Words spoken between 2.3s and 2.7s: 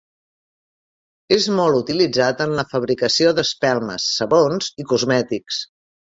en la